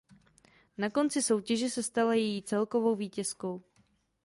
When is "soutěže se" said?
1.21-1.83